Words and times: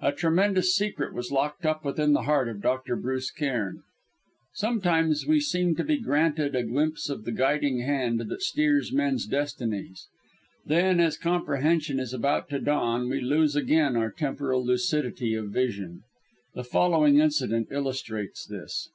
A 0.00 0.10
tremendous 0.12 0.74
secret 0.74 1.12
was 1.12 1.30
locked 1.30 1.66
up 1.66 1.84
within 1.84 2.14
the 2.14 2.22
heart 2.22 2.48
of 2.48 2.62
Dr. 2.62 2.96
Bruce 2.96 3.30
Cairn. 3.30 3.82
Sometimes 4.54 5.26
we 5.26 5.38
seem 5.38 5.74
to 5.76 5.84
be 5.84 5.98
granted 6.00 6.56
a 6.56 6.62
glimpse 6.64 7.10
of 7.10 7.24
the 7.26 7.30
guiding 7.32 7.80
Hand 7.80 8.20
that 8.20 8.40
steers 8.40 8.90
men's 8.90 9.26
destinies; 9.26 10.08
then, 10.64 10.98
as 10.98 11.18
comprehension 11.18 12.00
is 12.00 12.14
about 12.14 12.48
to 12.48 12.58
dawn, 12.58 13.10
we 13.10 13.20
lose 13.20 13.54
again 13.54 13.96
our 13.96 14.10
temporal 14.10 14.64
lucidity 14.64 15.34
of 15.34 15.50
vision. 15.50 16.04
The 16.54 16.64
following 16.64 17.18
incident 17.18 17.68
illustrates 17.70 18.46
this. 18.46 18.88